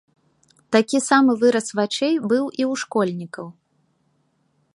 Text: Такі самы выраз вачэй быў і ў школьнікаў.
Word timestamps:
Такі 0.75 1.01
самы 1.09 1.31
выраз 1.45 1.67
вачэй 1.81 2.15
быў 2.33 2.45
і 2.61 2.63
ў 2.71 2.85
школьнікаў. 2.85 3.45